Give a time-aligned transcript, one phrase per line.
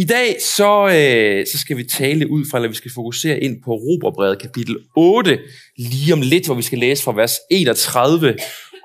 [0.00, 3.62] I dag så, øh, så skal vi tale ud fra, eller vi skal fokusere ind
[3.64, 5.38] på Roberbrevet kapitel 8,
[5.78, 8.36] lige om lidt, hvor vi skal læse fra vers 31.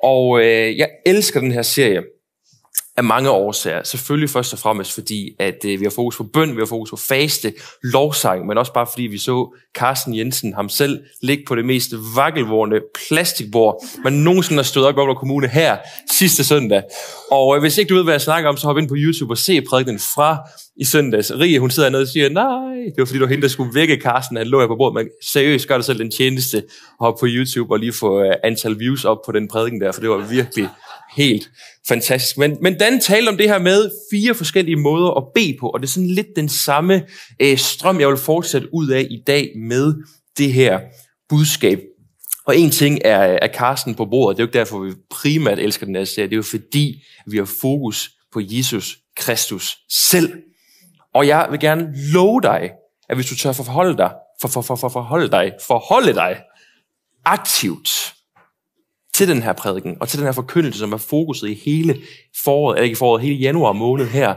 [0.04, 2.01] Og øh, jeg elsker den her serie
[2.97, 3.84] af mange årsager.
[3.84, 6.89] Selvfølgelig først og fremmest fordi, at øh, vi har fokus på bøn, vi har fokus
[6.89, 7.54] på faste,
[7.84, 11.93] lovsang, men også bare fordi vi så Carsten Jensen, ham selv, ligge på det mest
[12.16, 15.78] vakkelvorne plastikbord, man nogensinde har stået op i Aalborg Kommune her
[16.11, 16.84] sidste søndag.
[17.32, 19.34] Og øh, hvis ikke du ved, hvad jeg snakker om, så hop ind på YouTube
[19.34, 20.38] og se prædiken fra
[20.77, 21.32] i søndags.
[21.32, 23.75] Rie, hun sidder nede og siger, nej, det var fordi, du var hende, der skulle
[23.75, 24.93] vække Carsten, han lå her på bordet.
[24.93, 26.64] Men seriøst, gør dig selv den tjeneste at
[27.00, 30.02] hoppe på YouTube og lige få øh, antal views op på den prædiken der, for
[30.02, 30.69] det var virkelig
[31.15, 31.51] helt
[31.87, 32.38] fantastisk.
[32.38, 35.80] Men, men Dan talte om det her med fire forskellige måder at bede på, og
[35.80, 37.05] det er sådan lidt den samme
[37.41, 39.94] øh, strøm, jeg vil fortsætte ud af i dag med
[40.38, 40.80] det her
[41.30, 41.80] budskab.
[42.45, 45.59] Og en ting er, er Carsten på bordet, det er jo ikke derfor, vi primært
[45.59, 50.33] elsker den her serie, det er jo fordi, vi har fokus på Jesus Kristus selv.
[51.13, 52.69] Og jeg vil gerne love dig,
[53.09, 56.41] at hvis du tør forholde dig, for, for, for, for, forholde dig, forholde dig
[57.25, 58.14] aktivt
[59.16, 61.97] til den her prædiken, og til den her forkyndelse, som er fokuset i hele
[62.44, 64.35] foråret, eller ikke foråret, hele januar måned her,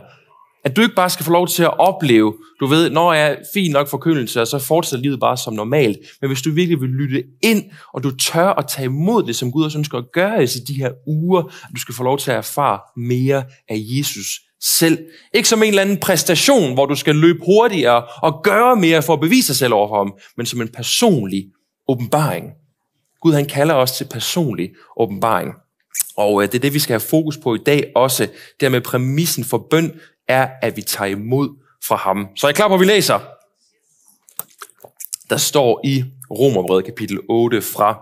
[0.65, 3.37] at du ikke bare skal få lov til at opleve, du ved, når jeg er
[3.55, 5.99] fin nok forkyndelse, og så fortsætter livet bare som normalt.
[6.21, 9.53] Men hvis du virkelig vil lytte ind, og du tør at tage imod det, som
[9.53, 12.31] Gud også ønsker at gøre i de her uger, at du skal få lov til
[12.31, 14.27] at erfare mere af Jesus
[14.63, 14.99] selv.
[15.35, 19.13] Ikke som en eller anden præstation, hvor du skal løbe hurtigere og gøre mere for
[19.13, 21.45] at bevise dig selv over for ham, men som en personlig
[21.89, 22.47] åbenbaring.
[23.23, 25.55] Gud han kalder os til personlig åbenbaring.
[26.17, 28.29] Og øh, det er det, vi skal have fokus på i dag også.
[28.61, 31.49] Det med præmissen for bøn er, at vi tager imod
[31.85, 32.29] fra ham.
[32.37, 33.19] Så er I klar på, at vi læser?
[35.31, 38.01] Der står i Romerbrevet kapitel 8 fra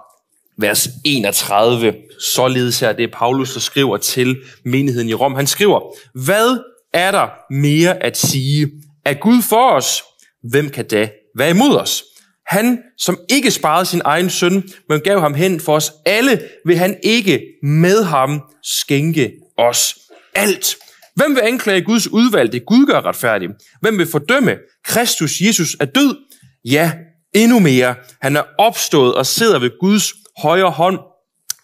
[0.59, 1.94] vers 31.
[2.20, 5.34] Således her, det er Paulus, der skriver til menigheden i Rom.
[5.34, 5.81] Han skriver,
[6.25, 6.59] hvad
[6.92, 8.70] er der mere at sige?
[9.05, 10.03] Er Gud for os?
[10.42, 12.05] Hvem kan da være imod os?
[12.48, 16.76] Han, som ikke sparede sin egen søn, men gav ham hen for os alle, vil
[16.76, 19.98] han ikke med ham skænke os
[20.34, 20.76] alt.
[21.15, 22.60] Hvem vil anklage Guds udvalgte?
[22.60, 23.48] Gud gør retfærdig.
[23.81, 24.56] Hvem vil fordømme?
[24.84, 26.16] Kristus Jesus er død.
[26.65, 26.93] Ja,
[27.34, 27.94] endnu mere.
[28.20, 30.12] Han er opstået og sidder ved Guds
[30.43, 30.99] højre hånd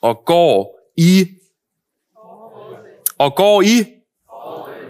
[0.03, 1.27] og går i
[3.19, 3.85] og går i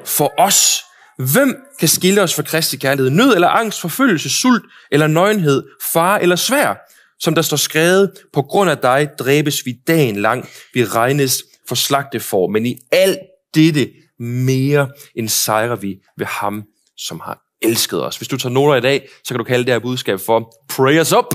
[0.04, 0.84] for os.
[1.18, 3.10] Hvem kan skille os fra Kristi kærlighed?
[3.10, 5.62] Nød eller angst, forfølgelse, sult eller nøgenhed,
[5.92, 6.74] far eller svær?
[7.20, 10.48] Som der står skrevet, på grund af dig dræbes vi dagen lang.
[10.74, 13.18] Vi regnes for slagte for, men i alt
[13.54, 16.62] dette mere end sejrer vi ved ham,
[16.96, 18.16] som har elsket os.
[18.16, 21.00] Hvis du tager noter i dag, så kan du kalde det her budskab for Pray
[21.00, 21.34] us up.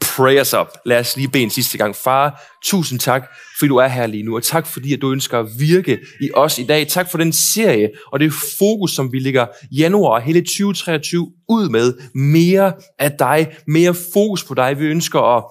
[0.00, 0.66] Pray us up.
[0.86, 1.96] Lad os lige bede en sidste gang.
[1.96, 3.22] Far, tusind tak,
[3.58, 6.30] fordi du er her lige nu, og tak fordi, at du ønsker at virke i
[6.34, 6.86] os i dag.
[6.88, 11.68] Tak for den serie og det fokus, som vi ligger januar og hele 2023 ud
[11.68, 11.94] med.
[12.14, 14.80] Mere af dig, mere fokus på dig.
[14.80, 15.44] Vi ønsker at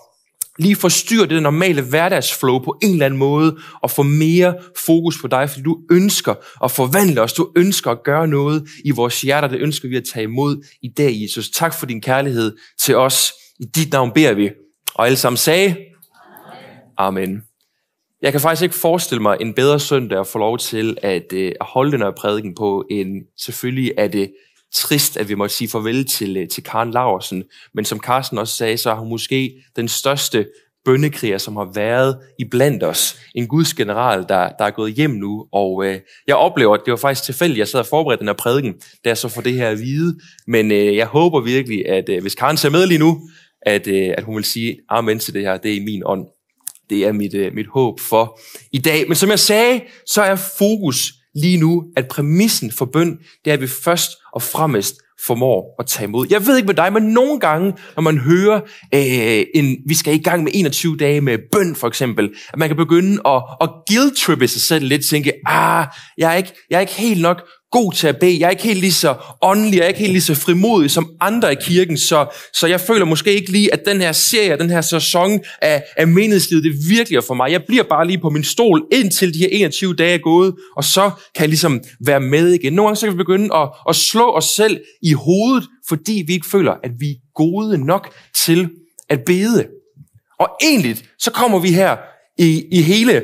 [0.59, 5.27] lige forstyrre det normale hverdagsflow på en eller anden måde, og få mere fokus på
[5.27, 9.47] dig, fordi du ønsker at forvandle os, du ønsker at gøre noget i vores hjerter,
[9.47, 11.49] det ønsker vi at tage imod i dag, Jesus.
[11.49, 13.33] Tak for din kærlighed til os.
[13.59, 14.51] I dit navn beder vi.
[14.95, 15.75] Og alle sammen sagde,
[16.97, 17.43] Amen.
[18.21, 21.51] Jeg kan faktisk ikke forestille mig en bedre søndag at få lov til at, øh,
[21.61, 24.31] at holde den her prædiken på, end selvfølgelig er det
[24.73, 27.43] trist, at vi måtte sige farvel til, øh, til Karen Laursen.
[27.73, 30.45] Men som Carsten også sagde, så er hun måske den største
[30.85, 33.19] bøndekriger, som har været i blandt os.
[33.35, 35.47] En Guds general, der, der er gået hjem nu.
[35.51, 38.33] Og øh, jeg oplever, at det var faktisk tilfældigt, jeg sad og forberedte den her
[38.33, 40.19] prædiken, da jeg så får det her at vide.
[40.47, 43.29] Men øh, jeg håber virkelig, at øh, hvis Karen ser med lige nu,
[43.61, 45.57] at, øh, at hun vil sige amen til det her.
[45.57, 46.25] Det er i min ånd.
[46.89, 48.39] Det er mit, øh, mit håb for
[48.71, 49.07] i dag.
[49.07, 53.53] Men som jeg sagde, så er fokus lige nu, at præmissen for bøn, det er,
[53.53, 54.95] at vi først og fremmest
[55.25, 56.27] formår at tage imod.
[56.29, 58.61] Jeg ved ikke med dig, men nogle gange, når man hører,
[58.93, 62.69] øh, en, vi skal i gang med 21 dage med bøn for eksempel, at man
[62.69, 65.87] kan begynde at, at guilt-trippe sig selv lidt, tænke, ah,
[66.17, 67.41] jeg er, ikke, jeg er ikke helt nok
[67.71, 68.39] god til at bede.
[68.39, 71.11] Jeg er ikke helt lige så åndelig, jeg er ikke helt lige så frimodig som
[71.21, 74.69] andre i kirken, så, så jeg føler måske ikke lige, at den her serie, den
[74.69, 77.51] her sæson af, af menighedslivet, det virkelig er for mig.
[77.51, 80.83] Jeg bliver bare lige på min stol, indtil de her 21 dage er gået, og
[80.83, 82.73] så kan jeg ligesom være med igen.
[82.73, 86.33] Nogle gange så kan vi begynde at, at slå os selv i hovedet, fordi vi
[86.33, 88.13] ikke føler, at vi er gode nok
[88.45, 88.69] til
[89.09, 89.67] at bede.
[90.39, 91.97] Og egentlig, så kommer vi her
[92.37, 93.23] i, i hele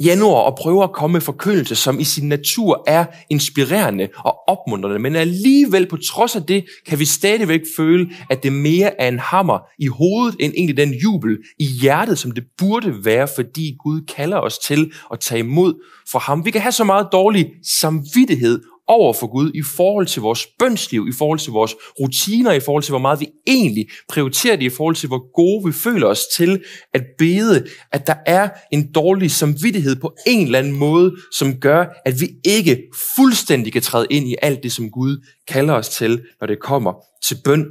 [0.00, 4.98] januar og prøver at komme med forkyndelse, som i sin natur er inspirerende og opmuntrende.
[4.98, 9.18] Men alligevel på trods af det, kan vi stadigvæk føle, at det mere er en
[9.18, 14.00] hammer i hovedet, end egentlig den jubel i hjertet, som det burde være, fordi Gud
[14.16, 15.74] kalder os til at tage imod
[16.10, 16.44] for ham.
[16.44, 18.60] Vi kan have så meget dårlig samvittighed
[18.92, 22.82] over for Gud i forhold til vores bønsliv, i forhold til vores rutiner, i forhold
[22.82, 26.20] til hvor meget vi egentlig prioriterer det, i forhold til hvor gode vi føler os
[26.36, 26.62] til
[26.94, 31.86] at bede, at der er en dårlig samvittighed på en eller anden måde, som gør,
[32.04, 32.82] at vi ikke
[33.16, 36.92] fuldstændig kan træde ind i alt det, som Gud kalder os til, når det kommer
[37.24, 37.66] til bøn.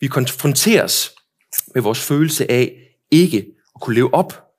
[0.00, 1.12] Vi konfronteres
[1.74, 2.72] med vores følelse af
[3.10, 4.49] ikke at kunne leve op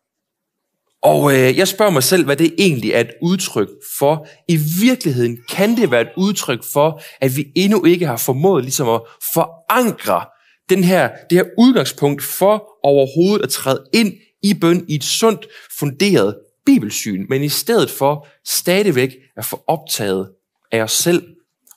[1.04, 3.70] og øh, jeg spørger mig selv, hvad det egentlig er et udtryk
[4.00, 4.28] for.
[4.48, 8.90] I virkeligheden kan det være et udtryk for, at vi endnu ikke har formået ligesom
[8.90, 9.02] at
[9.34, 10.26] forankre
[10.70, 14.14] den her, det her udgangspunkt for overhovedet at træde ind
[14.44, 15.48] i bøn i et sundt
[15.80, 20.30] funderet bibelsyn, men i stedet for stadigvæk at få optaget
[20.72, 21.24] af os selv.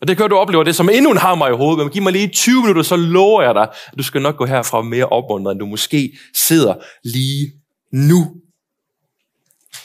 [0.00, 2.12] Og det kan du opleve det som endnu en hammer i hovedet, men giv mig
[2.12, 5.53] lige 20 minutter, så lover jeg dig, at du skal nok gå herfra mere opmuntret,
[5.53, 6.75] end du måske sidder
[7.05, 7.53] lige
[7.93, 8.35] nu.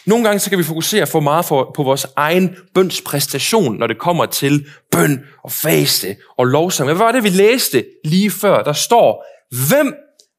[0.09, 3.88] Nogle gange så kan vi fokusere for meget for, på vores egen bøns præstation, når
[3.88, 6.88] det kommer til bøn og faste og lovsang.
[6.88, 8.63] Hvad var det, vi læste lige før?
[8.63, 9.25] Der står,
[9.67, 9.95] hvem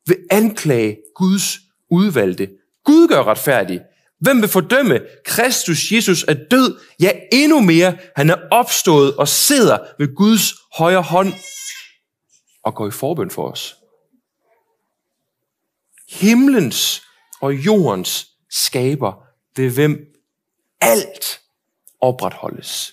[0.07, 1.59] vil anklage Guds
[1.91, 2.49] udvalgte?
[2.85, 3.81] Gud gør retfærdig.
[4.21, 5.01] Hvem vil fordømme?
[5.25, 6.79] Kristus Jesus er død.
[7.01, 7.97] Ja, endnu mere.
[8.17, 11.33] Han er opstået og sidder ved Guds højre hånd
[12.65, 13.77] og går i forbøn for os.
[16.09, 17.03] Himlens
[17.41, 19.30] og jordens skaber
[19.61, 20.07] ved hvem
[20.81, 21.41] alt
[22.01, 22.93] opretholdes.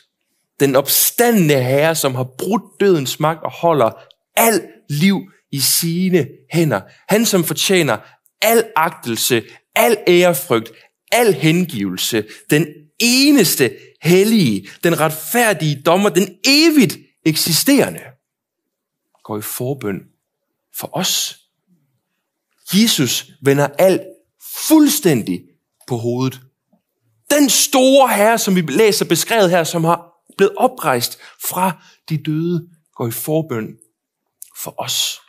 [0.59, 3.91] Den opstandende herre, som har brudt dødens magt og holder
[4.35, 6.81] alt liv i sine hænder.
[7.07, 7.97] Han, som fortjener
[8.41, 9.43] al agtelse,
[9.75, 10.71] al ærefrygt,
[11.11, 12.25] al hengivelse.
[12.49, 12.67] Den
[12.99, 18.01] eneste hellige, den retfærdige dommer, den evigt eksisterende,
[19.23, 19.99] går i forbøn
[20.75, 21.39] for os.
[22.73, 24.01] Jesus vender alt
[24.67, 25.41] fuldstændig
[25.87, 26.41] på hovedet
[27.31, 30.01] den store herre, som vi læser beskrevet her, som har
[30.37, 31.19] blevet oprejst
[31.49, 31.71] fra
[32.09, 33.67] de døde, går i forbøn
[34.63, 35.21] for os.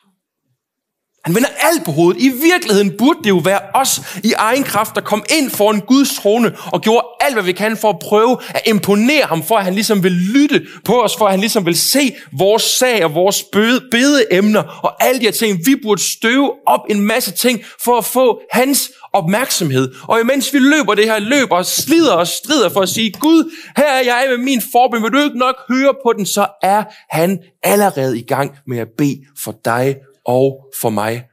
[1.24, 2.22] Han vender alt på hovedet.
[2.22, 6.14] I virkeligheden burde det jo være os i egen kraft, der kom ind foran Guds
[6.16, 9.64] trone og gjorde alt, hvad vi kan for at prøve at imponere ham, for at
[9.64, 13.14] han ligesom vil lytte på os, for at han ligesom vil se vores sag og
[13.14, 15.58] vores bedeemner og alle de her ting.
[15.66, 19.94] Vi burde støve op en masse ting for at få hans opmærksomhed.
[20.02, 23.52] Og imens vi løber det her løb og slider og strider for at sige, Gud,
[23.76, 26.84] her er jeg med min forbøn, vil du ikke nok høre på den, så er
[27.10, 29.96] han allerede i gang med at bede for dig
[30.26, 31.24] og for mig.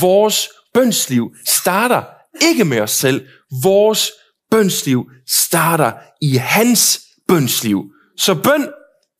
[0.00, 2.02] Vores bønsliv starter
[2.42, 3.26] ikke med os selv.
[3.62, 4.10] Vores
[4.50, 7.84] bønsliv starter i hans bønsliv.
[8.16, 8.68] Så bøn,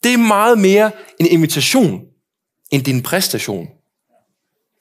[0.03, 0.91] det er meget mere
[1.21, 2.01] en invitation
[2.71, 3.67] end din præstation.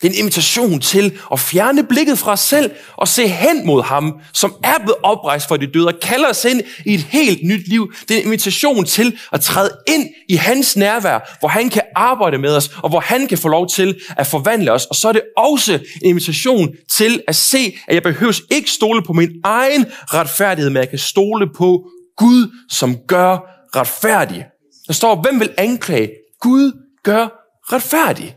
[0.01, 3.83] Det er en invitation til at fjerne blikket fra os selv og se hen mod
[3.83, 7.39] ham, som er blevet oprejst for de døde og kalder os ind i et helt
[7.43, 7.93] nyt liv.
[8.09, 12.37] Det er en invitation til at træde ind i hans nærvær, hvor han kan arbejde
[12.37, 14.85] med os, og hvor han kan få lov til at forvandle os.
[14.85, 19.03] Og så er det også en invitation til at se, at jeg behøver ikke stole
[19.03, 21.85] på min egen retfærdighed, men jeg kan stole på
[22.17, 23.37] Gud, som gør
[23.75, 24.45] retfærdig.
[24.87, 26.09] Der står, hvem vil anklage?
[26.41, 26.71] Gud
[27.03, 27.27] gør
[27.73, 28.35] retfærdig.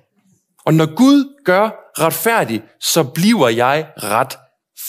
[0.66, 4.38] Og når Gud gør retfærdig, så bliver jeg ret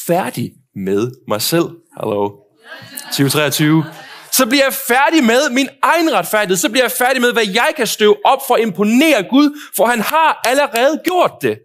[0.08, 1.66] færdig med mig selv.
[1.98, 2.30] Hallo.
[3.06, 3.86] 2023.
[4.32, 6.58] Så bliver jeg færdig med min egen retfærdighed.
[6.58, 9.86] Så bliver jeg færdig med, hvad jeg kan støve op for at imponere Gud, for
[9.86, 11.58] han har allerede gjort det.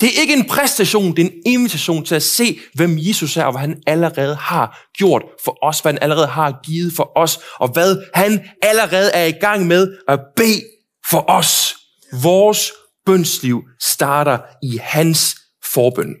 [0.00, 3.44] Det er ikke en præstation, det er en invitation til at se, hvem Jesus er,
[3.44, 7.40] og hvad han allerede har gjort for os, hvad han allerede har givet for os,
[7.58, 10.62] og hvad han allerede er i gang med at bede
[11.10, 11.76] for os.
[12.22, 12.72] Vores
[13.06, 15.36] bønsliv starter i hans
[15.72, 16.14] forbøn.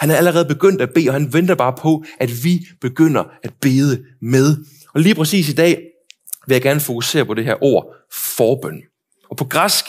[0.00, 3.52] Han er allerede begyndt at bede, og han venter bare på, at vi begynder at
[3.60, 4.56] bede med.
[4.94, 5.82] Og lige præcis i dag
[6.46, 7.94] vil jeg gerne fokusere på det her ord,
[8.36, 8.82] forbøn.
[9.30, 9.84] Og på græsk,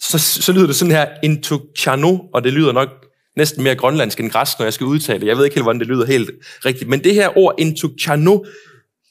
[0.00, 2.88] så, så lyder det sådan her, intukchano, og det lyder nok
[3.36, 5.26] næsten mere grønlandsk end græsk, når jeg skal udtale det.
[5.26, 6.30] Jeg ved ikke helt, hvordan det lyder helt
[6.64, 6.90] rigtigt.
[6.90, 8.44] Men det her ord, intukchano,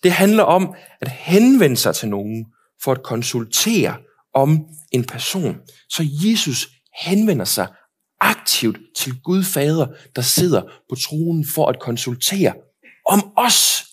[0.04, 2.46] det handler om at henvende sig til nogen
[2.84, 3.96] for at konsultere
[4.34, 5.56] om en person.
[5.90, 6.68] Så Jesus
[7.04, 7.68] henvender sig
[8.22, 12.54] aktivt til Gud Fader, der sidder på tronen for at konsultere
[13.06, 13.86] om os.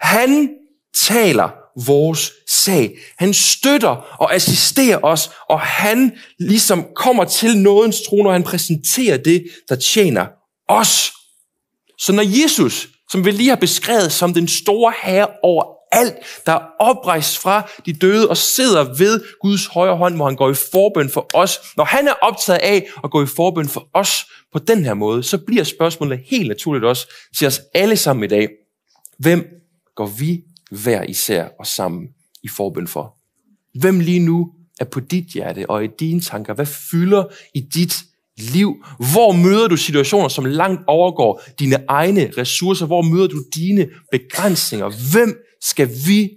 [0.00, 0.50] Han
[0.94, 1.50] taler
[1.86, 2.98] vores sag.
[3.18, 3.88] Han støtter
[4.20, 9.76] og assisterer os, og han ligesom kommer til nådens trone, og han præsenterer det, der
[9.76, 10.26] tjener
[10.68, 11.12] os.
[11.98, 16.14] Så når Jesus, som vi lige har beskrevet som den store herre over alt,
[16.46, 20.50] der er oprejst fra de døde og sidder ved Guds højre hånd, hvor han går
[20.50, 21.58] i forbøn for os.
[21.76, 25.22] Når han er optaget af at gå i forbøn for os på den her måde,
[25.22, 28.48] så bliver spørgsmålet helt naturligt også til os alle sammen i dag.
[29.18, 29.46] Hvem
[29.96, 32.08] går vi hver især og sammen
[32.42, 33.16] i forbøn for?
[33.78, 36.54] Hvem lige nu er på dit hjerte og i dine tanker?
[36.54, 38.04] Hvad fylder i dit
[38.42, 38.84] liv?
[39.12, 42.86] Hvor møder du situationer, som langt overgår dine egne ressourcer?
[42.86, 45.12] Hvor møder du dine begrænsninger?
[45.12, 46.30] Hvem skal vi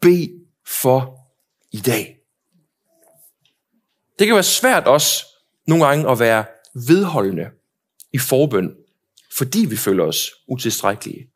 [0.00, 0.30] bede
[0.66, 1.18] for
[1.72, 2.14] i dag?
[4.18, 5.26] Det kan være svært også
[5.66, 6.44] nogle gange at være
[6.88, 7.46] vedholdende
[8.12, 8.70] i forbøn,
[9.36, 11.28] fordi vi føler os utilstrækkelige.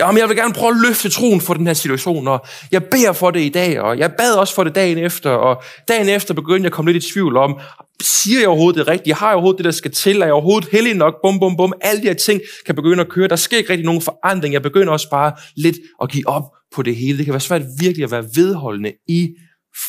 [0.00, 3.12] Jamen, jeg vil gerne prøve at løfte troen for den her situation, og jeg beder
[3.12, 6.34] for det i dag, og jeg bad også for det dagen efter, og dagen efter
[6.34, 7.60] begyndte jeg at komme lidt i tvivl om,
[8.02, 9.14] siger jeg overhovedet det rigtige?
[9.14, 10.20] Har jeg overhovedet det, der skal til?
[10.20, 11.14] Er jeg overhovedet heldig nok?
[11.22, 11.72] Bum, bum, bum.
[11.80, 13.28] Alle de her ting kan begynde at køre.
[13.28, 14.54] Der sker ikke rigtig nogen forandring.
[14.54, 16.42] Jeg begynder også bare lidt at give op
[16.74, 17.18] på det hele.
[17.18, 19.34] Det kan være svært virkelig at være vedholdende i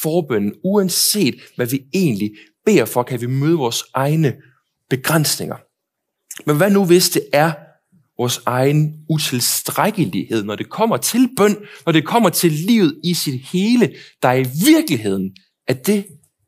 [0.01, 2.31] forbønden, uanset hvad vi egentlig
[2.65, 4.33] beder for, kan vi møde vores egne
[4.89, 5.55] begrænsninger.
[6.45, 7.51] Men hvad nu hvis det er
[8.17, 13.41] vores egen utilstrækkelighed, når det kommer til bøn, når det kommer til livet i sit
[13.41, 15.35] hele, der i virkeligheden
[15.67, 16.05] er det,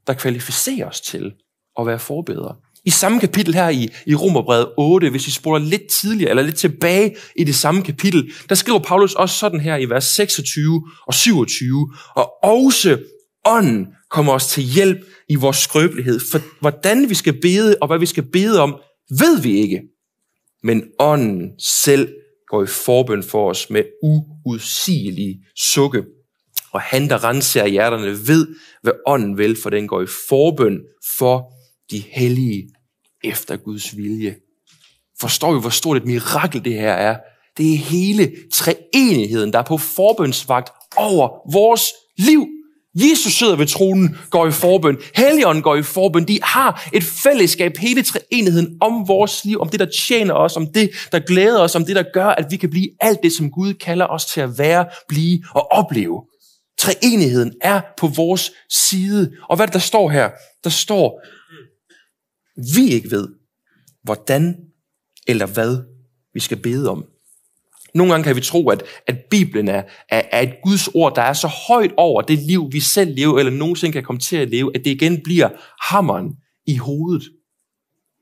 [0.07, 1.33] der kvalificerer os til
[1.79, 2.55] at være forbedre.
[2.85, 6.55] I samme kapitel her i, i Romerbrevet 8, hvis vi spoler lidt tidligere, eller lidt
[6.55, 11.13] tilbage i det samme kapitel, der skriver Paulus også sådan her i vers 26 og
[11.13, 12.97] 27, og også
[13.45, 14.97] ånden kommer os til hjælp
[15.29, 16.19] i vores skrøbelighed.
[16.31, 18.75] For hvordan vi skal bede, og hvad vi skal bede om,
[19.09, 19.81] ved vi ikke
[20.63, 22.13] men ånden selv
[22.47, 26.03] går i forbøn for os med uudsigelige sukke.
[26.71, 28.47] Og han, der renser hjerterne, ved,
[28.83, 30.79] hvad ånden vil, for den går i forbøn
[31.17, 31.53] for
[31.91, 32.69] de hellige
[33.23, 34.35] efter Guds vilje.
[35.19, 37.17] Forstår vi, hvor stort et mirakel det her er?
[37.57, 41.83] Det er hele treenigheden, der er på forbønsvagt over vores
[42.17, 42.47] liv.
[42.95, 44.97] Jesus sidder ved tronen, går i forbøn.
[45.15, 46.27] Helligånden går i forbøn.
[46.27, 50.67] De har et fællesskab, hele treenigheden om vores liv, om det, der tjener os, om
[50.73, 53.51] det, der glæder os, om det, der gør, at vi kan blive alt det, som
[53.51, 56.23] Gud kalder os til at være, blive og opleve.
[56.79, 59.31] Treenigheden er på vores side.
[59.49, 60.29] Og hvad der står her?
[60.63, 61.21] Der står,
[62.57, 63.27] vi ikke ved,
[64.03, 64.55] hvordan
[65.27, 65.77] eller hvad
[66.33, 67.05] vi skal bede om.
[67.93, 71.21] Nogle gange kan vi tro, at, at Bibelen er, er, er et Guds ord, der
[71.21, 74.49] er så højt over det liv, vi selv lever, eller nogensinde kan komme til at
[74.49, 75.49] leve, at det igen bliver
[75.81, 76.35] hammeren
[76.67, 77.23] i hovedet.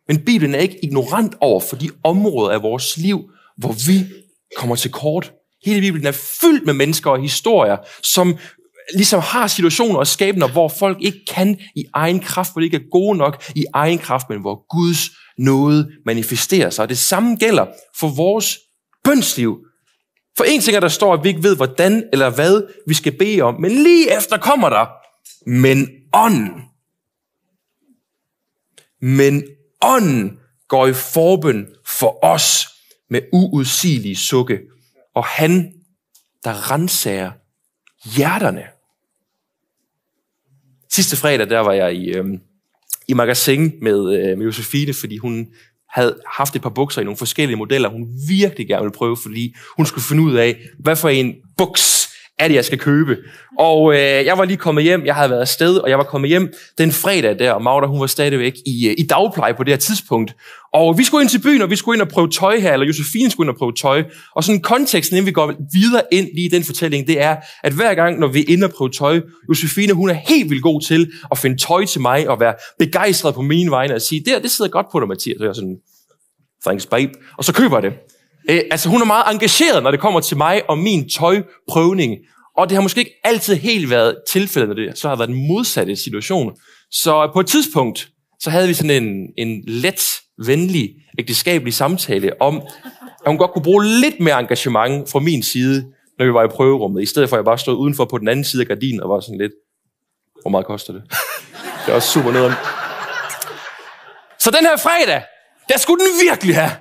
[0.08, 4.06] Men Bibelen er ikke ignorant over for de områder af vores liv, hvor vi
[4.58, 5.34] kommer til kort.
[5.66, 6.12] Hele Bibelen er
[6.42, 8.38] fyldt med mennesker og historier, som
[8.94, 12.78] ligesom har situationer og skæbner, hvor folk ikke kan i egen kraft, hvor de ikke
[12.78, 16.84] er gode nok i egen kraft, men hvor Guds nåde manifesterer sig.
[16.84, 17.66] Og det samme gælder
[18.00, 18.58] for vores
[19.04, 19.58] bønsliv.
[20.38, 23.18] For en ting er, der står, at vi ikke ved, hvordan eller hvad vi skal
[23.18, 23.62] bede om.
[23.62, 24.86] Men lige efter kommer der,
[25.50, 26.52] men ånden.
[29.02, 29.44] Men
[29.82, 32.68] ånden går i forbøn for os
[33.10, 34.60] med uudsigelige sukke.
[35.16, 35.74] Og han,
[36.44, 37.32] der renser
[38.16, 38.75] hjerterne.
[40.96, 42.26] Sidste fredag, der var jeg i, øh,
[43.08, 45.48] i magasin med, øh, med Josefine, fordi hun
[45.90, 49.56] havde haft et par bukser i nogle forskellige modeller, hun virkelig gerne ville prøve, fordi
[49.78, 52.10] hun skulle finde ud af, hvad for en buks
[52.40, 53.18] er det, jeg skal købe.
[53.60, 56.30] Og øh, jeg var lige kommet hjem, jeg havde været afsted, og jeg var kommet
[56.30, 59.72] hjem den fredag der, og Magda, hun var stadigvæk i, øh, i dagpleje på det
[59.74, 60.36] her tidspunkt.
[60.76, 62.86] Og vi skulle ind til byen, og vi skulle ind og prøve tøj her, eller
[62.86, 64.04] Josefine skulle ind og prøve tøj.
[64.36, 67.74] Og sådan konteksten, inden vi går videre ind lige i den fortælling, det er, at
[67.74, 70.82] hver gang, når vi er inde og prøve tøj, Josefine, hun er helt vildt god
[70.82, 74.44] til at finde tøj til mig, og være begejstret på mine vegne, og sige, det,
[74.44, 75.38] det sidder godt på dig, Mathias.
[75.40, 75.78] Og jeg sådan,
[76.66, 77.12] thanks babe.
[77.38, 77.94] Og så køber jeg det.
[78.50, 82.12] Øh, altså hun er meget engageret, når det kommer til mig og min tøjprøvning.
[82.58, 85.48] Og det har måske ikke altid helt været tilfældet, når det så har været en
[85.48, 86.52] modsatte situation.
[86.92, 88.10] Så på et tidspunkt,
[88.46, 90.02] så havde vi sådan en, en let,
[90.46, 92.62] venlig, ægteskabelig samtale om,
[93.26, 95.86] at hun godt kunne bruge lidt mere engagement fra min side,
[96.20, 98.28] når vi var i prøverummet, i stedet for at jeg bare stod udenfor på den
[98.28, 99.52] anden side af gardinen og var sådan lidt,
[100.42, 101.04] hvor meget koster det?
[101.86, 102.54] det er også super nederen.
[104.40, 105.24] Så den her fredag,
[105.70, 106.72] der skulle den virkelig have.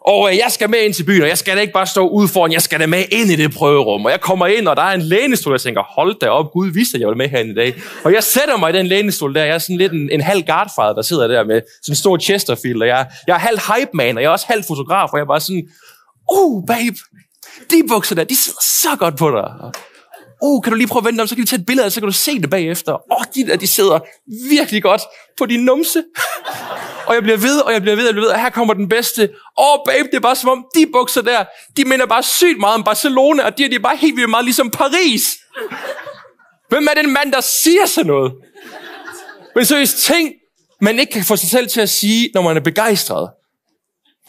[0.00, 2.08] Og øh, jeg skal med ind til byen, og jeg skal da ikke bare stå
[2.08, 4.04] ude foran, jeg skal da med ind i det prøverum.
[4.04, 6.52] Og jeg kommer ind, og der er en lænestol, og jeg tænker, hold da op,
[6.52, 7.74] Gud vidste, at jeg var med herinde i dag.
[8.04, 10.42] Og jeg sætter mig i den lænestol der, jeg er sådan lidt en, en halv
[10.42, 13.90] guardfader, der sidder der med sådan en stor Chesterfield, og jeg, jeg er halv hype
[13.94, 15.68] man, og jeg er også halv fotograf, og jeg er bare sådan,
[16.32, 16.96] uh, babe,
[17.70, 19.70] de bukser der, de sidder så godt på dig
[20.42, 21.92] oh, kan du lige prøve at vente om, så kan vi tage et billede, af,
[21.92, 22.92] så kan du se det bagefter.
[22.92, 23.98] Åh, oh, de der, de sidder
[24.50, 25.02] virkelig godt
[25.38, 26.04] på din numse
[27.06, 28.74] og jeg bliver ved, og jeg bliver ved, og jeg bliver ved, og her kommer
[28.74, 29.22] den bedste.
[29.22, 31.44] Åh, oh, babe, det er bare som om, de bukser der,
[31.76, 34.44] de minder bare sygt meget om Barcelona, og de, de er bare helt vildt meget
[34.44, 35.22] ligesom Paris.
[36.68, 38.32] Hvem er den mand, der siger sådan noget?
[39.54, 40.32] Men seriøst, ting,
[40.80, 43.30] man ikke kan få sig selv til at sige, når man er begejstret.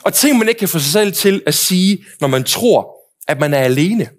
[0.03, 2.95] Og ting, man ikke kan få sig selv til at sige, når man tror,
[3.27, 4.09] at man er alene.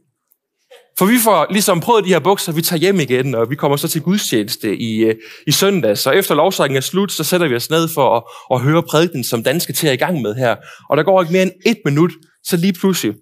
[0.99, 3.76] For vi får ligesom prøvet de her bukser, vi tager hjem igen, og vi kommer
[3.76, 5.14] så til gudstjeneste i, øh,
[5.46, 5.99] i søndag.
[5.99, 9.25] Så efter lovsangen er slut, så sætter vi os ned for at, at høre prædiken,
[9.25, 10.56] som danske til er i gang med her.
[10.90, 12.11] Og der går ikke mere end et minut,
[12.44, 13.14] så lige pludselig,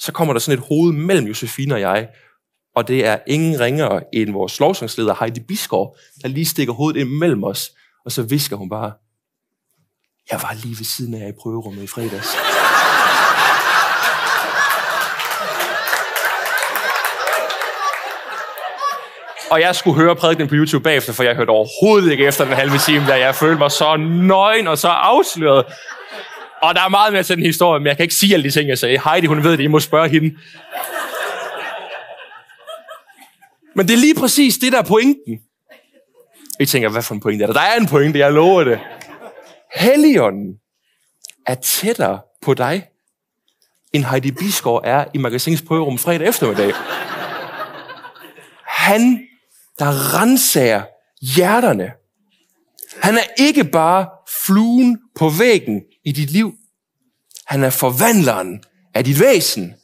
[0.00, 2.08] så kommer der sådan et hoved mellem Josefine og jeg.
[2.76, 7.08] Og det er ingen ringere end vores lovsangsleder Heidi Biskov, der lige stikker hovedet ind
[7.08, 7.70] mellem os.
[8.04, 8.92] Og så visker hun bare,
[10.30, 12.51] jeg var lige ved siden af jer i prøverummet i fredags.
[19.52, 22.52] Og jeg skulle høre prædiken på YouTube bagefter, for jeg hørte overhovedet ikke efter den
[22.52, 25.64] halve time, da jeg følte mig så nøgen og så afsløret.
[26.62, 28.50] Og der er meget mere til den historie, men jeg kan ikke sige alle de
[28.50, 29.00] ting, jeg sagde.
[29.04, 30.36] Heidi, hun ved det, I må spørge hende.
[33.74, 35.40] Men det er lige præcis det, der er pointen.
[36.60, 37.54] I tænker, hvad for en pointe er der?
[37.54, 38.80] Der er en pointe, jeg lover det.
[39.76, 40.54] Helligånden
[41.46, 42.84] er tættere på dig,
[43.92, 46.72] end Heidi Bisgaard er i Magasins prøverum fredag eftermiddag.
[48.66, 49.28] Han
[49.78, 50.82] der renser
[51.36, 51.90] hjerterne.
[53.00, 54.06] Han er ikke bare
[54.46, 56.52] fluen på væggen i dit liv.
[57.46, 58.60] Han er forvandleren
[58.94, 59.74] af dit væsen.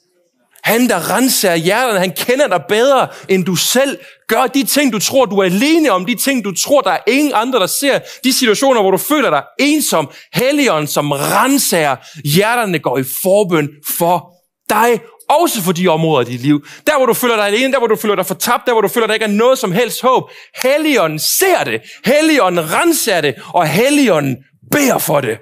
[0.62, 4.47] Han, der renser hjerterne, han kender dig bedre, end du selv gør.
[4.47, 7.33] De ting, du tror, du er alene om, de ting, du tror, der er ingen
[7.35, 11.97] andre, der ser, de situationer, hvor du føler dig ensom, helligånden, som renser
[12.35, 13.68] hjerterne, går i forbøn
[13.99, 14.33] for
[14.71, 16.66] dig også for de områder i dit liv.
[16.87, 18.88] Der, hvor du føler dig alene, der, hvor du føler dig fortabt, der, hvor du
[18.88, 20.30] føler, der ikke er noget som helst håb.
[20.62, 21.80] Helligånden ser det.
[22.04, 23.35] Helligånden renser det.
[23.54, 24.37] Og Helligånden
[24.73, 25.38] beder for det.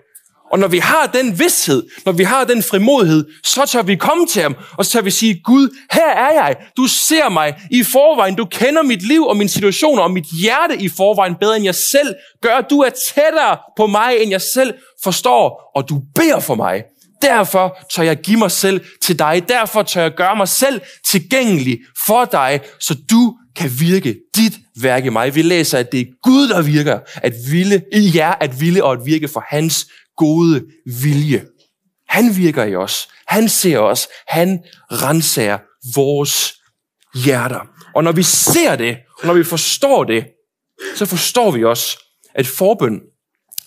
[0.52, 4.26] Og når vi har den vidshed, når vi har den frimodighed, så tør vi komme
[4.26, 6.56] til ham, og så tør vi sige, Gud, her er jeg.
[6.76, 8.34] Du ser mig i forvejen.
[8.34, 11.74] Du kender mit liv og min situation og mit hjerte i forvejen bedre, end jeg
[11.74, 12.60] selv gør.
[12.70, 14.74] Du er tættere på mig, end jeg selv
[15.04, 16.82] forstår, og du beder for mig.
[17.22, 19.44] Derfor tør jeg give mig selv til dig.
[19.48, 25.04] Derfor tør jeg gøre mig selv tilgængelig for dig, så du kan virke dit værk
[25.04, 25.34] i mig.
[25.34, 28.92] Vi læser, at det er Gud, der virker at ville, i jer at ville og
[28.92, 30.64] at virke for hans gode
[31.02, 31.44] vilje.
[32.08, 33.08] Han virker i os.
[33.26, 34.08] Han ser os.
[34.28, 34.58] Han
[34.90, 35.58] renser
[35.94, 36.54] vores
[37.14, 37.60] hjerter.
[37.94, 40.26] Og når vi ser det, og når vi forstår det,
[40.96, 41.98] så forstår vi også,
[42.34, 43.00] at forbøn,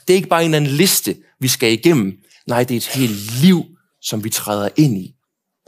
[0.07, 2.13] det er ikke bare en eller anden liste, vi skal igennem.
[2.49, 3.65] Nej, det er et helt liv,
[4.01, 5.15] som vi træder ind i.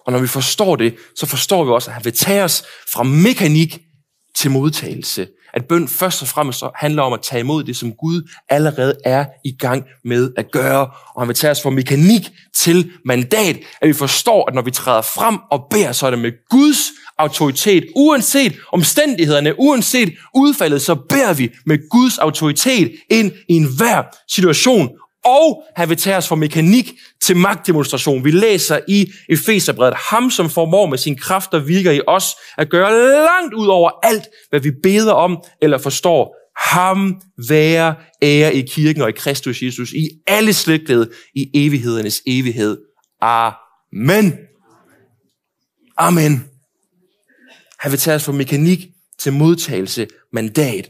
[0.05, 2.63] Og når vi forstår det, så forstår vi også, at han vil tage os
[2.93, 3.79] fra mekanik
[4.35, 5.27] til modtagelse.
[5.53, 9.25] At bøn først og fremmest handler om at tage imod det, som Gud allerede er
[9.45, 10.89] i gang med at gøre.
[11.15, 13.57] Og han vil tage os fra mekanik til mandat.
[13.81, 16.77] At vi forstår, at når vi træder frem og beder, så er det med Guds
[17.17, 17.85] autoritet.
[17.95, 24.89] Uanset omstændighederne, uanset udfaldet, så beder vi med Guds autoritet ind i enhver situation
[25.25, 28.25] og han vil tage os fra mekanik til magtdemonstration.
[28.25, 32.25] Vi læser i Efeserbrevet, ham som formår med sin kraft og virker i os,
[32.57, 32.91] at gøre
[33.25, 36.35] langt ud over alt, hvad vi beder om eller forstår.
[36.57, 42.77] Ham være ære i kirken og i Kristus Jesus, i alle slægtled, i evighedernes evighed.
[43.21, 44.33] Amen.
[45.97, 46.45] Amen.
[47.79, 48.87] Han vil tage os fra mekanik
[49.19, 50.89] til modtagelse, mandat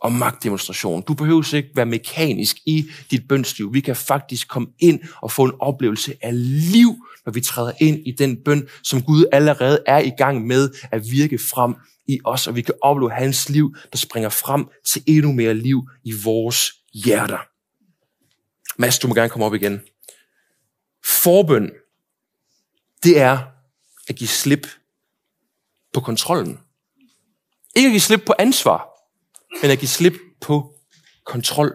[0.00, 1.02] og magtdemonstration.
[1.02, 3.74] Du behøver ikke være mekanisk i dit bønsliv.
[3.74, 6.30] Vi kan faktisk komme ind og få en oplevelse af
[6.72, 10.70] liv, når vi træder ind i den bøn, som Gud allerede er i gang med
[10.92, 11.74] at virke frem
[12.08, 15.88] i os, og vi kan opleve hans liv, der springer frem til endnu mere liv
[16.04, 17.38] i vores hjerter.
[18.78, 19.80] Mads, du må gerne komme op igen.
[21.04, 21.70] Forbøn,
[23.02, 23.38] det er
[24.08, 24.66] at give slip
[25.94, 26.58] på kontrollen.
[27.76, 28.89] Ikke at give slip på ansvar
[29.62, 30.74] men at give slip på
[31.26, 31.72] kontrol.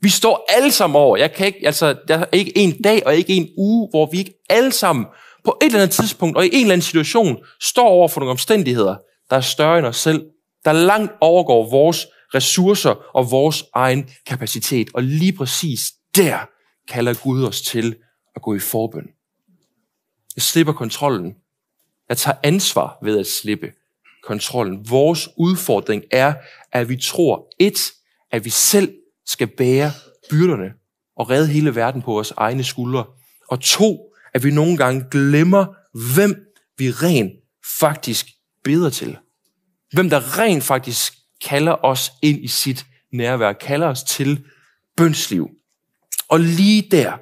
[0.00, 1.16] Vi står alle sammen over.
[1.16, 4.18] Jeg kan ikke, altså, der er ikke en dag og ikke en uge, hvor vi
[4.18, 5.06] ikke alle sammen
[5.44, 8.30] på et eller andet tidspunkt og i en eller anden situation står over for nogle
[8.30, 8.96] omstændigheder,
[9.30, 10.26] der er større end os selv,
[10.64, 14.88] der langt overgår vores ressourcer og vores egen kapacitet.
[14.94, 16.38] Og lige præcis der
[16.88, 17.96] kalder Gud os til
[18.36, 19.06] at gå i forbøn.
[20.36, 21.34] Jeg slipper kontrollen.
[22.08, 23.72] Jeg tager ansvar ved at slippe
[24.22, 24.90] kontrollen.
[24.90, 26.34] Vores udfordring er,
[26.72, 27.92] at vi tror, et,
[28.30, 28.94] at vi selv
[29.26, 29.92] skal bære
[30.30, 30.72] byrderne
[31.16, 33.04] og redde hele verden på vores egne skuldre.
[33.48, 33.98] Og to,
[34.34, 35.66] at vi nogle gange glemmer,
[36.14, 36.46] hvem
[36.78, 37.32] vi rent
[37.80, 38.26] faktisk
[38.64, 39.18] beder til.
[39.92, 41.12] Hvem der rent faktisk
[41.44, 44.44] kalder os ind i sit nærvær, kalder os til
[44.96, 45.50] bønsliv.
[46.28, 47.12] Og lige der,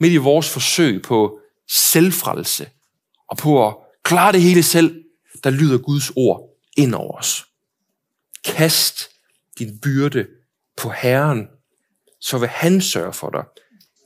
[0.00, 1.38] midt i vores forsøg på
[1.70, 2.68] selvfrelse
[3.30, 5.04] og på at klare det hele selv,
[5.44, 6.40] der lyder Guds ord
[6.76, 7.44] ind over os.
[8.44, 9.08] Kast
[9.58, 10.26] din byrde
[10.76, 11.46] på Herren,
[12.20, 13.44] så vil han sørge for dig.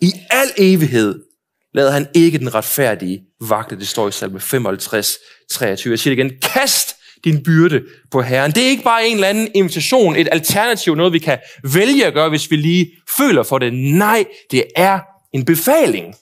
[0.03, 1.25] I al evighed
[1.75, 3.79] lader han ikke den retfærdige vagte.
[3.79, 5.19] Det står i salme 55,
[5.51, 5.91] 23.
[5.91, 6.41] Jeg siger det igen.
[6.43, 8.53] Kast din byrde på Herren.
[8.53, 11.39] Det er ikke bare en eller anden invitation, et alternativ, noget vi kan
[11.75, 13.75] vælge at gøre, hvis vi lige føler for det.
[13.75, 15.01] Nej, det er
[15.35, 16.15] en befaling.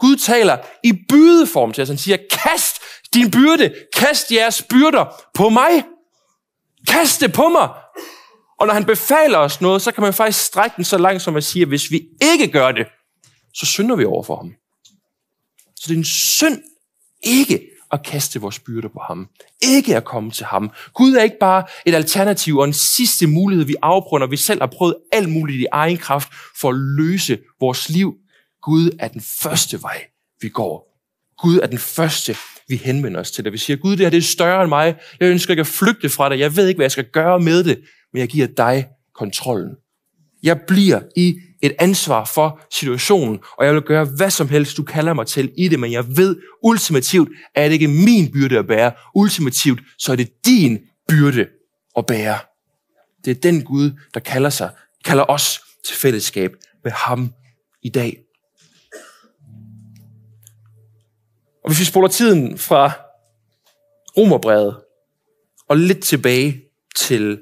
[0.00, 1.88] Gud taler i bydeform til os.
[1.88, 2.76] Han siger, kast
[3.16, 5.84] din byrde, kast jeres byrder på mig.
[6.88, 7.68] Kast det på mig.
[8.60, 11.36] Og når han befaler os noget, så kan man faktisk strække den så langt, som
[11.36, 12.86] at sige, at hvis vi ikke gør det,
[13.54, 14.52] så synder vi over for ham.
[15.76, 16.62] Så det er en synd
[17.22, 17.60] ikke
[17.92, 19.28] at kaste vores byrder på ham.
[19.62, 20.70] Ikke at komme til ham.
[20.94, 24.60] Gud er ikke bare et alternativ og en sidste mulighed, vi afprøver, når vi selv
[24.60, 26.28] har prøvet alt muligt i egen kraft
[26.60, 28.14] for at løse vores liv.
[28.62, 30.04] Gud er den første vej,
[30.40, 31.02] vi går.
[31.42, 32.36] Gud er den første,
[32.68, 33.44] vi henvender os til.
[33.44, 33.52] dig.
[33.52, 34.94] vi siger, Gud, det her det er større end mig.
[35.20, 36.38] Jeg ønsker ikke at flygte fra dig.
[36.38, 37.80] Jeg ved ikke, hvad jeg skal gøre med det.
[38.12, 39.70] Men jeg giver dig kontrollen.
[40.42, 44.82] Jeg bliver i et ansvar for situationen, og jeg vil gøre hvad som helst, du
[44.82, 48.58] kalder mig til i det, men jeg ved ultimativt, at det ikke er min byrde
[48.58, 48.92] at bære.
[49.14, 51.46] Ultimativt, så er det din byrde
[51.96, 52.38] at bære.
[53.24, 54.70] Det er den Gud, der kalder sig,
[55.04, 56.50] kalder os til fællesskab
[56.84, 57.32] med ham
[57.82, 58.25] i dag.
[61.66, 62.92] Og hvis vi spoler tiden fra
[64.16, 64.76] Romerbrevet
[65.68, 66.62] og lidt tilbage
[66.96, 67.40] til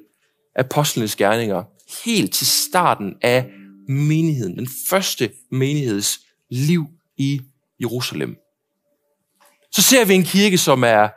[0.56, 1.64] apostlenes gerninger,
[2.04, 3.50] helt til starten af
[3.88, 6.18] menigheden, den første menigheds
[6.50, 7.40] liv i
[7.80, 8.36] Jerusalem.
[9.72, 11.08] Så ser vi en kirke, som er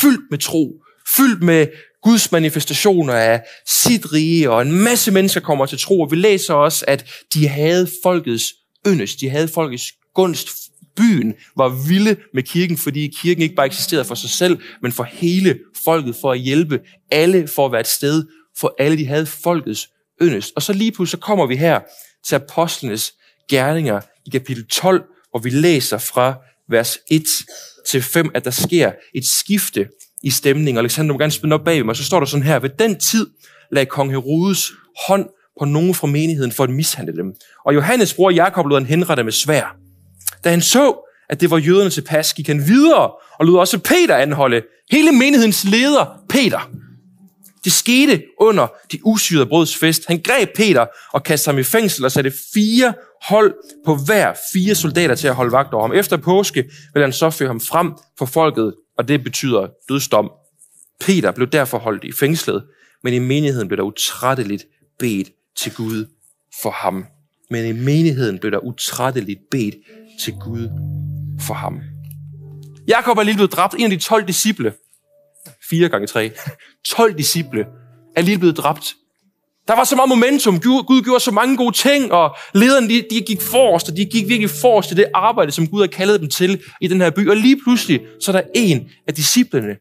[0.00, 0.82] fyldt med tro,
[1.16, 1.66] fyldt med
[2.02, 6.54] Guds manifestationer af sit rige, og en masse mennesker kommer til tro, og vi læser
[6.54, 8.44] også, at de havde folkets
[8.86, 10.48] yndest, de havde folkets gunst.
[10.96, 15.02] Byen var vilde med kirken, fordi kirken ikke bare eksisterede for sig selv, men for
[15.02, 16.80] hele folket, for at hjælpe
[17.10, 18.24] alle, for at være et sted
[18.60, 18.98] for alle.
[18.98, 19.88] De havde folkets
[20.22, 20.52] yndest.
[20.56, 21.80] Og så lige pludselig så kommer vi her
[22.26, 23.14] til apostlenes
[23.50, 26.34] gerninger i kapitel 12, hvor vi læser fra
[26.70, 27.24] vers 1
[27.88, 29.88] til 5, at der sker et skifte
[30.22, 30.78] i stemningen.
[30.78, 33.26] Alexander må gerne spænde op bag mig, så står der sådan her, ved den tid
[33.72, 34.72] lagde kong Herodes
[35.06, 35.26] hånd
[35.58, 37.34] på nogen fra menigheden for at mishandle dem.
[37.66, 39.85] Og Johannes bror Jakob lod han henrette med svær.
[40.46, 43.78] Da han så, at det var jøderne til pas, gik han videre og lod også
[43.78, 44.62] Peter anholde.
[44.90, 46.70] Hele menighedens leder, Peter.
[47.64, 50.02] Det skete under de usyrede brøds fest.
[50.08, 53.54] Han greb Peter og kastede ham i fængsel og satte fire hold
[53.86, 55.96] på hver fire soldater til at holde vagt over ham.
[55.96, 60.30] Efter påske vil han så føre ham frem for folket, og det betyder dødsdom.
[61.00, 62.64] Peter blev derfor holdt i fængslet,
[63.02, 64.64] men i menigheden blev der utrætteligt
[64.98, 66.06] bedt til Gud
[66.62, 67.04] for ham.
[67.50, 69.74] Men i menigheden blev der utrætteligt bedt
[70.20, 70.68] til Gud
[71.40, 71.80] for ham.
[72.88, 74.72] Jakob er lige blevet dræbt, en af de 12 disciple.
[75.70, 76.30] 4 gange 3.
[76.86, 77.66] 12 disciple
[78.16, 78.94] er lige blevet dræbt.
[79.68, 80.60] Der var så meget momentum.
[80.60, 84.28] Gud gjorde så mange gode ting, og lederne de, de gik forrest, og de gik
[84.28, 87.30] virkelig forrest i det arbejde, som Gud har kaldet dem til i den her by.
[87.30, 89.76] Og lige pludselig, så er der en af disciplene,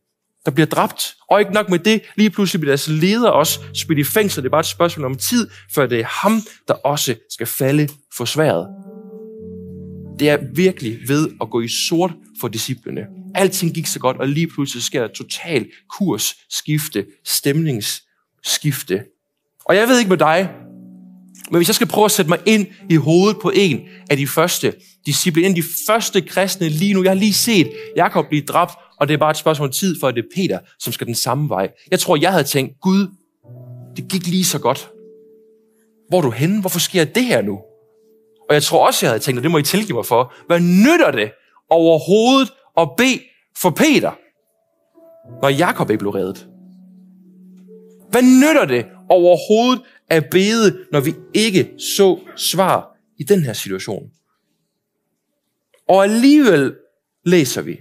[0.45, 1.15] der bliver dræbt.
[1.29, 4.43] Og ikke nok med det, lige pludselig bliver deres leder også spillet i fængsel.
[4.43, 7.87] Det er bare et spørgsmål om tid, før det er ham, der også skal falde
[8.17, 8.94] for sværet.
[10.19, 13.01] Det er virkelig ved at gå i sort for disciplene.
[13.35, 19.03] Alting gik så godt, og lige pludselig sker der total kursskifte, stemningsskifte.
[19.65, 20.49] Og jeg ved ikke med dig,
[21.51, 24.27] men hvis jeg skal prøve at sætte mig ind i hovedet på en af de
[24.27, 24.73] første
[25.05, 28.73] disciple, en af de første kristne lige nu, jeg har lige set Jakob blive dræbt,
[28.99, 31.07] og det er bare et spørgsmål om tid, for at det er Peter, som skal
[31.07, 31.71] den samme vej.
[31.91, 33.07] Jeg tror, jeg havde tænkt, Gud,
[33.97, 34.89] det gik lige så godt.
[36.09, 36.61] Hvor er du henne?
[36.61, 37.59] Hvorfor sker det her nu?
[38.49, 40.59] Og jeg tror også, jeg havde tænkt, og det må I tilgive mig for, hvad
[40.59, 41.31] nytter det
[41.69, 43.21] overhovedet at bede
[43.57, 44.11] for Peter,
[45.41, 46.47] når Jakob ikke blev reddet?
[48.09, 54.11] Hvad nytter det overhovedet at bede, når vi ikke så svar i den her situation?
[55.87, 56.75] Og alligevel
[57.25, 57.77] læser vi,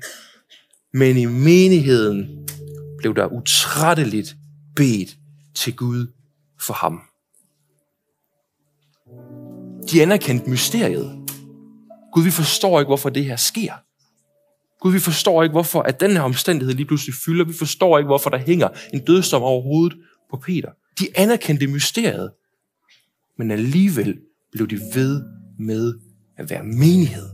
[0.93, 2.49] men i menigheden
[2.99, 4.37] blev der utrætteligt
[4.77, 5.17] bedt
[5.55, 6.07] til Gud
[6.61, 7.01] for ham.
[9.91, 11.29] De anerkendte mysteriet.
[12.13, 13.73] Gud, vi forstår ikke, hvorfor det her sker.
[14.81, 17.45] Gud, vi forstår ikke, hvorfor at den her omstændighed lige pludselig fylder.
[17.45, 19.99] Vi forstår ikke, hvorfor der hænger en dødsdom over hovedet
[20.31, 20.71] på Peter.
[20.99, 22.33] De anerkendte mysteriet,
[23.39, 24.19] men alligevel
[24.53, 25.23] blev de ved
[25.59, 25.95] med
[26.37, 27.29] at være menighed.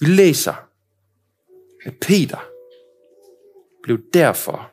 [0.00, 0.54] Vi læser,
[1.84, 2.38] at Peter
[3.82, 4.70] blev derfor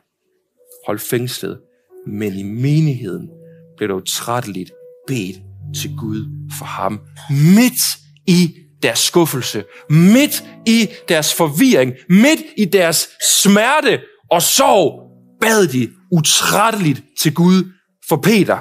[0.86, 1.60] holdt fængslet,
[2.06, 3.30] men i menigheden
[3.76, 4.70] blev der utrætteligt
[5.06, 5.36] bedt
[5.76, 7.00] til Gud for ham.
[7.30, 7.80] Midt
[8.26, 13.08] i deres skuffelse, midt i deres forvirring, midt i deres
[13.42, 15.02] smerte og sorg,
[15.40, 17.72] bad de utrætteligt til Gud
[18.08, 18.58] for Peter.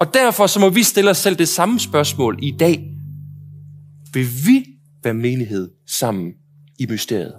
[0.00, 2.88] Og derfor så må vi stille os selv det samme spørgsmål i dag.
[4.12, 4.64] vil vi
[5.04, 6.32] være menighed sammen
[6.78, 7.34] i mysteriet.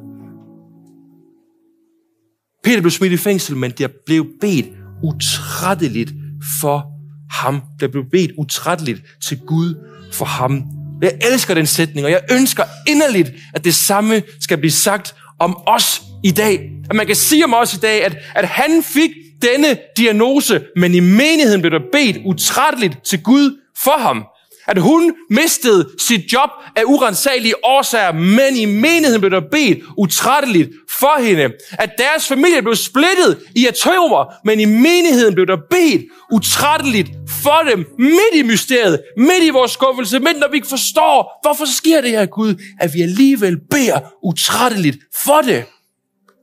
[2.64, 4.66] Peter blev smidt i fængsel, men der blev bedt
[5.04, 6.14] utrætteligt
[6.62, 6.93] for
[7.34, 7.62] ham.
[7.80, 9.76] Der blev bedt utrætteligt til Gud
[10.14, 10.64] for ham.
[11.02, 15.58] Jeg elsker den sætning, og jeg ønsker inderligt, at det samme skal blive sagt om
[15.68, 16.72] os i dag.
[16.90, 19.10] At man kan sige om os i dag, at, at han fik
[19.42, 24.26] denne diagnose, men i menigheden blev der bedt utrætteligt til Gud for ham.
[24.68, 30.70] At hun mistede sit job af urensagelige årsager, men i menigheden blev der bedt utrætteligt
[30.90, 31.50] for hende.
[31.72, 37.10] At deres familie blev splittet i atomer, men i menigheden blev der bedt utrætteligt
[37.44, 37.86] for dem.
[38.00, 42.10] Midt i mysteriet, midt i vores skuffelse, midt når vi ikke forstår, hvorfor sker det
[42.10, 45.66] her Gud, at vi alligevel beder utrætteligt for det.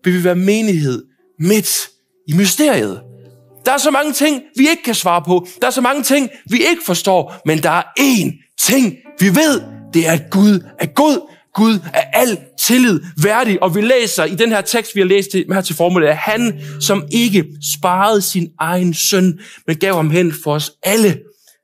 [0.05, 1.05] Vil vi være menighed
[1.39, 1.89] midt
[2.29, 3.10] i mysteriet?
[3.65, 5.47] Der er så mange ting, vi ikke kan svare på.
[5.61, 7.35] Der er så mange ting, vi ikke forstår.
[7.45, 9.63] Men der er én ting, vi ved.
[9.95, 11.31] Det er, at Gud er god.
[11.55, 13.63] Gud er al tillid værdig.
[13.63, 16.61] Og vi læser i den her tekst, vi har læst her til formålet, at han,
[16.81, 21.21] som ikke sparede sin egen søn, men gav ham hen for os alle,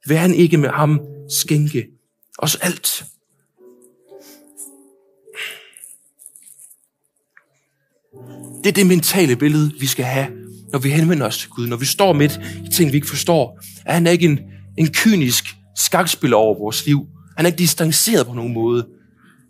[0.06, 1.86] vil han ikke med ham skænke
[2.38, 3.04] os alt.
[8.64, 11.76] Det er det mentale billede, vi skal have når vi henvender os til Gud, når
[11.76, 14.40] vi står midt i ting, vi ikke forstår, at han er ikke en,
[14.78, 15.44] en kynisk
[15.76, 17.06] skakspiller over vores liv.
[17.36, 18.86] Han er ikke distanceret på nogen måde.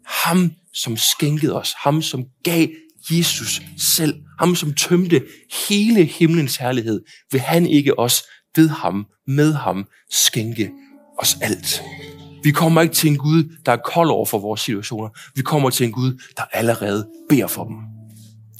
[0.06, 1.74] Ham, som skænkede os.
[1.84, 2.68] Ham, som gav
[3.10, 4.14] Jesus selv.
[4.38, 5.22] Ham, som tømte
[5.68, 7.00] hele himlens herlighed.
[7.32, 8.22] Vil han ikke os
[8.56, 10.70] ved ham, med ham, skænke
[11.18, 11.82] os alt.
[12.42, 15.08] Vi kommer ikke til en Gud, der er kold over for vores situationer.
[15.34, 17.95] Vi kommer til en Gud, der allerede beder for dem.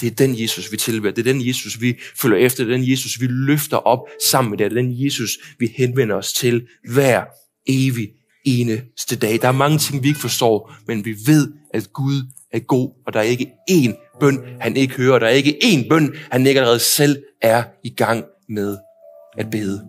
[0.01, 1.15] Det er den Jesus, vi tilbeder.
[1.15, 2.65] Det er den Jesus, vi følger efter.
[2.65, 4.59] Det er den Jesus, vi løfter op sammen med.
[4.59, 7.25] Det er den Jesus, vi henvender os til hver
[7.67, 8.09] evig
[8.45, 9.43] eneste dag.
[9.43, 13.13] Der er mange ting, vi ikke forstår, men vi ved, at Gud er god, og
[13.13, 15.19] der er ikke én bøn, han ikke hører.
[15.19, 18.77] Der er ikke én bøn, han ikke allerede selv er i gang med
[19.39, 19.85] at bede.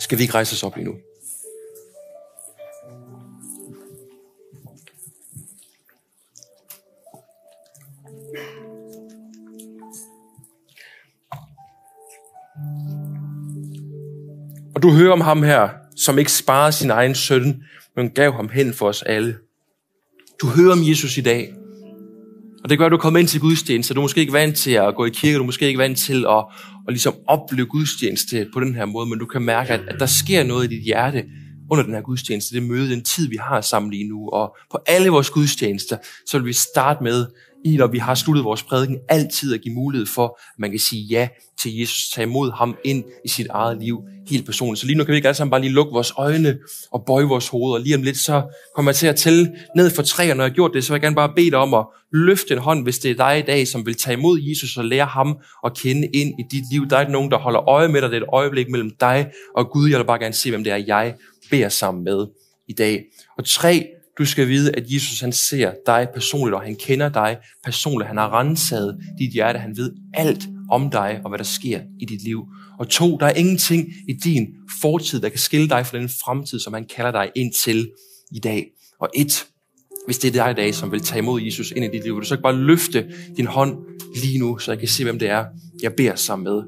[0.00, 0.92] Skal vi ikke rejse os op lige nu?
[14.86, 17.62] Du hører om ham her, som ikke sparede sin egen søn,
[17.96, 19.36] men gav ham hen for os alle.
[20.40, 21.54] Du hører om Jesus i dag.
[22.64, 23.94] Og det gør, at du kommer ind til gudstjeneste.
[23.94, 25.98] Du er måske ikke vant til at gå i kirke, du er måske ikke vant
[25.98, 26.44] til at,
[26.88, 30.06] at ligesom opleve gudstjeneste på den her måde, men du kan mærke, at, at der
[30.06, 31.24] sker noget i dit hjerte
[31.70, 34.28] under den her gudstjeneste, det møde, den tid, vi har sammen lige nu.
[34.28, 35.96] Og på alle vores gudstjenester,
[36.26, 37.26] så vil vi starte med
[37.64, 40.80] i, når vi har sluttet vores prædiken, altid at give mulighed for, at man kan
[40.80, 43.98] sige ja til Jesus, tage imod ham ind i sit eget liv,
[44.30, 44.80] helt personligt.
[44.80, 46.58] Så lige nu kan vi ikke alle sammen bare lige lukke vores øjne
[46.92, 48.42] og bøje vores hoved, og lige om lidt så
[48.74, 50.92] kommer jeg til at tælle ned for tre, og når jeg har gjort det, så
[50.92, 53.38] vil jeg gerne bare bede dig om at løfte en hånd, hvis det er dig
[53.38, 56.64] i dag, som vil tage imod Jesus og lære ham at kende ind i dit
[56.72, 56.88] liv.
[56.88, 59.26] Der er ikke nogen, der holder øje med dig, det er et øjeblik mellem dig
[59.56, 59.90] og Gud.
[59.90, 61.14] Jeg vil bare gerne se, hvem det er, jeg
[61.50, 62.26] beder sammen med
[62.68, 63.04] i dag.
[63.38, 63.86] Og tre,
[64.18, 68.08] du skal vide, at Jesus han ser dig personligt, og han kender dig personligt.
[68.08, 69.58] Han har renset dit hjerte.
[69.58, 72.44] Han ved alt om dig og hvad der sker i dit liv.
[72.78, 74.46] Og to, der er ingenting i din
[74.80, 77.90] fortid, der kan skille dig fra den fremtid, som han kalder dig ind til
[78.32, 78.66] i dag.
[79.00, 79.46] Og et,
[80.06, 82.14] hvis det er dig i dag, som vil tage imod Jesus ind i dit liv,
[82.14, 83.76] vil du så ikke bare løfte din hånd
[84.22, 85.44] lige nu, så jeg kan se, hvem det er,
[85.82, 86.62] jeg beder sammen med.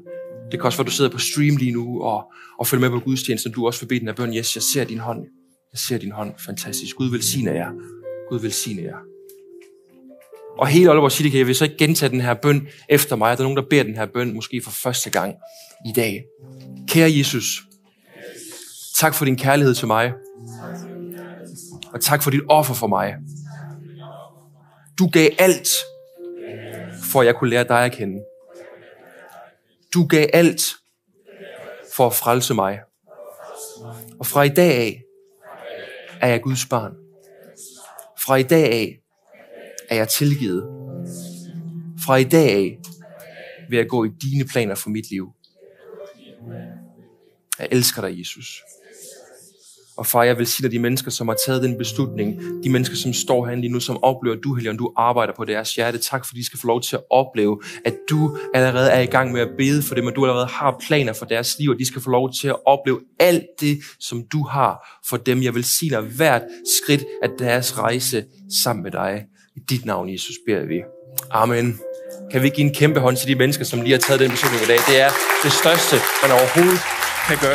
[0.51, 2.99] Det kan også være, at du sidder på stream lige nu og, og følger med
[2.99, 4.35] på gudstjenesten, du også forbi den af bøn.
[4.35, 5.38] Yes, jeg ser din hånd.
[5.73, 6.33] Jeg ser din hånd.
[6.45, 6.95] Fantastisk.
[6.95, 7.71] Gud velsigne jer.
[8.29, 8.97] Gud velsigne jer.
[10.57, 13.37] Og hele Aalborg City kan jeg vil så ikke gentage den her bøn efter mig.
[13.37, 15.35] Der er nogen, der beder den her bøn måske for første gang
[15.85, 16.25] i dag.
[16.87, 17.63] Kære Jesus,
[18.95, 20.13] tak for din kærlighed til mig.
[21.93, 23.15] Og tak for dit offer for mig.
[24.99, 25.69] Du gav alt,
[27.03, 28.23] for at jeg kunne lære dig at kende.
[29.93, 30.61] Du gav alt
[31.95, 32.79] for at frelse mig.
[34.19, 35.03] Og fra i dag af
[36.21, 36.93] er jeg Guds barn.
[38.25, 38.99] Fra i dag af
[39.89, 40.63] er jeg tilgivet.
[42.05, 42.79] Fra i dag af
[43.69, 45.33] vil jeg gå i dine planer for mit liv.
[47.59, 48.63] Jeg elsker dig, Jesus.
[49.99, 52.95] Og far, jeg vil sige dig de mennesker, som har taget den beslutning, de mennesker,
[52.95, 55.97] som står herinde lige nu, som oplever, at du, Helion, du arbejder på deres hjerte.
[55.97, 59.31] Tak, fordi de skal få lov til at opleve, at du allerede er i gang
[59.31, 61.85] med at bede for dem, og du allerede har planer for deres liv, og de
[61.85, 65.43] skal få lov til at opleve alt det, som du har for dem.
[65.43, 66.43] Jeg vil sige dig hvert
[66.77, 68.25] skridt af deres rejse
[68.63, 69.25] sammen med dig.
[69.55, 70.81] I dit navn, Jesus, beder vi.
[71.31, 71.79] Amen.
[72.31, 74.63] Kan vi give en kæmpe hånd til de mennesker, som lige har taget den beslutning
[74.63, 74.77] i dag?
[74.87, 75.09] Det er
[75.43, 76.79] det største, man overhovedet
[77.27, 77.47] kan gøre.